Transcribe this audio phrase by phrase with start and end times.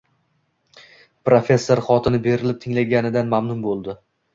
[1.29, 4.03] Professor xotini berilib tinglaganidan mamnun bo`ldi